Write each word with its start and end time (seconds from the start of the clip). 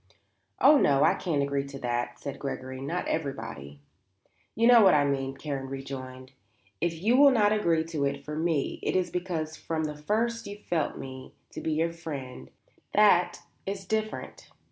"Oh 0.59 0.79
no; 0.79 1.03
I 1.03 1.13
can't 1.13 1.43
agree 1.43 1.63
to 1.65 1.77
that," 1.77 2.19
said 2.19 2.39
Gregory. 2.39 2.81
"Not 2.81 3.07
everybody." 3.07 3.81
"You 4.55 4.65
know 4.65 4.81
what 4.81 4.95
I 4.95 5.05
mean," 5.05 5.35
Karen 5.37 5.67
rejoined. 5.67 6.31
"If 6.81 6.99
you 7.03 7.15
will 7.15 7.29
not 7.29 7.53
agree 7.53 7.83
to 7.83 8.05
it 8.05 8.25
for 8.25 8.35
me, 8.35 8.79
it 8.81 8.95
is 8.95 9.11
because 9.11 9.55
from 9.57 9.83
the 9.83 9.95
first 9.95 10.47
you 10.47 10.57
felt 10.57 10.97
me 10.97 11.35
to 11.51 11.61
be 11.61 11.73
your 11.73 11.93
friend; 11.93 12.49
that 12.95 13.41
is 13.67 13.85
different." 13.85 14.49